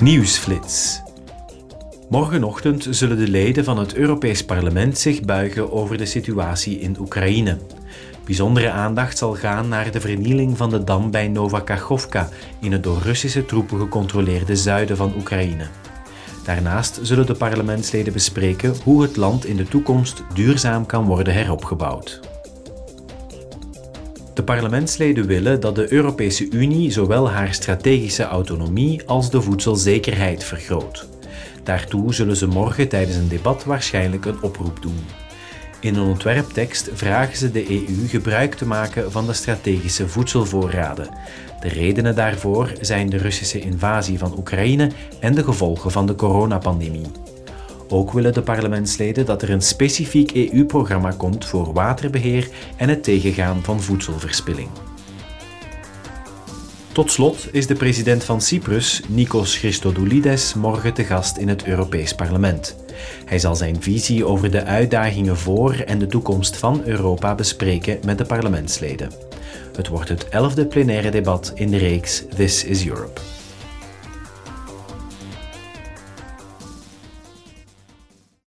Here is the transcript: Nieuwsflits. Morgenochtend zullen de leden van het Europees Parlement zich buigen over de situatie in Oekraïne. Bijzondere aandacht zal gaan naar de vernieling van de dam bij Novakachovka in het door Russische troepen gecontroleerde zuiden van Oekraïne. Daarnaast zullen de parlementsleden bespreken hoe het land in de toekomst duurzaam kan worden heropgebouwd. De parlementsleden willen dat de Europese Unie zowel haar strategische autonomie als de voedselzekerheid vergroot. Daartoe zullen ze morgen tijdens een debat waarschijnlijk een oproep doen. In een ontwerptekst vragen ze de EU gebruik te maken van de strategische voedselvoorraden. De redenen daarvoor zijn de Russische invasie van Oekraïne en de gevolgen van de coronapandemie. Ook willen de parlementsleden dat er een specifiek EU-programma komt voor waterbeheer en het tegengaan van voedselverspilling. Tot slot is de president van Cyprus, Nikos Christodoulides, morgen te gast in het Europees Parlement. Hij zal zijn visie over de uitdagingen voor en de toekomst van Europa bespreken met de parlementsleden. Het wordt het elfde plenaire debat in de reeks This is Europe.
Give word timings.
Nieuwsflits. 0.00 1.02
Morgenochtend 2.08 2.86
zullen 2.90 3.16
de 3.16 3.28
leden 3.28 3.64
van 3.64 3.78
het 3.78 3.94
Europees 3.94 4.44
Parlement 4.44 4.98
zich 4.98 5.20
buigen 5.22 5.72
over 5.72 5.98
de 5.98 6.06
situatie 6.06 6.78
in 6.78 6.96
Oekraïne. 7.00 7.58
Bijzondere 8.24 8.70
aandacht 8.70 9.18
zal 9.18 9.34
gaan 9.34 9.68
naar 9.68 9.90
de 9.90 10.00
vernieling 10.00 10.56
van 10.56 10.70
de 10.70 10.84
dam 10.84 11.10
bij 11.10 11.28
Novakachovka 11.28 12.28
in 12.60 12.72
het 12.72 12.82
door 12.82 12.98
Russische 13.02 13.44
troepen 13.44 13.78
gecontroleerde 13.78 14.56
zuiden 14.56 14.96
van 14.96 15.12
Oekraïne. 15.16 15.66
Daarnaast 16.44 16.98
zullen 17.02 17.26
de 17.26 17.34
parlementsleden 17.34 18.12
bespreken 18.12 18.74
hoe 18.84 19.02
het 19.02 19.16
land 19.16 19.44
in 19.44 19.56
de 19.56 19.68
toekomst 19.68 20.22
duurzaam 20.34 20.86
kan 20.86 21.04
worden 21.04 21.34
heropgebouwd. 21.34 22.25
De 24.36 24.42
parlementsleden 24.42 25.26
willen 25.26 25.60
dat 25.60 25.74
de 25.74 25.92
Europese 25.92 26.50
Unie 26.50 26.90
zowel 26.90 27.30
haar 27.30 27.54
strategische 27.54 28.22
autonomie 28.22 29.02
als 29.06 29.30
de 29.30 29.42
voedselzekerheid 29.42 30.44
vergroot. 30.44 31.08
Daartoe 31.62 32.14
zullen 32.14 32.36
ze 32.36 32.46
morgen 32.46 32.88
tijdens 32.88 33.16
een 33.16 33.28
debat 33.28 33.64
waarschijnlijk 33.64 34.24
een 34.24 34.42
oproep 34.42 34.82
doen. 34.82 35.04
In 35.80 35.94
een 35.94 36.06
ontwerptekst 36.06 36.90
vragen 36.92 37.36
ze 37.36 37.50
de 37.50 37.70
EU 37.70 38.08
gebruik 38.08 38.54
te 38.54 38.66
maken 38.66 39.12
van 39.12 39.26
de 39.26 39.32
strategische 39.32 40.08
voedselvoorraden. 40.08 41.08
De 41.60 41.68
redenen 41.68 42.14
daarvoor 42.14 42.72
zijn 42.80 43.10
de 43.10 43.16
Russische 43.16 43.60
invasie 43.60 44.18
van 44.18 44.38
Oekraïne 44.38 44.90
en 45.20 45.34
de 45.34 45.44
gevolgen 45.44 45.90
van 45.90 46.06
de 46.06 46.14
coronapandemie. 46.14 47.10
Ook 47.88 48.12
willen 48.12 48.32
de 48.32 48.42
parlementsleden 48.42 49.26
dat 49.26 49.42
er 49.42 49.50
een 49.50 49.62
specifiek 49.62 50.32
EU-programma 50.32 51.10
komt 51.10 51.44
voor 51.44 51.72
waterbeheer 51.72 52.48
en 52.76 52.88
het 52.88 53.02
tegengaan 53.02 53.62
van 53.62 53.80
voedselverspilling. 53.80 54.68
Tot 56.92 57.10
slot 57.10 57.48
is 57.52 57.66
de 57.66 57.74
president 57.74 58.24
van 58.24 58.40
Cyprus, 58.40 59.02
Nikos 59.08 59.56
Christodoulides, 59.56 60.54
morgen 60.54 60.94
te 60.94 61.04
gast 61.04 61.36
in 61.36 61.48
het 61.48 61.66
Europees 61.66 62.14
Parlement. 62.14 62.76
Hij 63.24 63.38
zal 63.38 63.56
zijn 63.56 63.82
visie 63.82 64.24
over 64.24 64.50
de 64.50 64.64
uitdagingen 64.64 65.36
voor 65.36 65.72
en 65.72 65.98
de 65.98 66.06
toekomst 66.06 66.56
van 66.56 66.82
Europa 66.84 67.34
bespreken 67.34 67.98
met 68.04 68.18
de 68.18 68.24
parlementsleden. 68.24 69.10
Het 69.76 69.88
wordt 69.88 70.08
het 70.08 70.28
elfde 70.28 70.66
plenaire 70.66 71.10
debat 71.10 71.52
in 71.54 71.70
de 71.70 71.76
reeks 71.78 72.24
This 72.36 72.64
is 72.64 72.86
Europe. 72.86 73.35